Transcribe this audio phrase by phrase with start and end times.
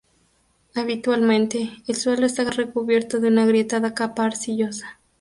[0.73, 4.99] Habitualmente, el suelo está recubierto de una agrietada capa arcillosa.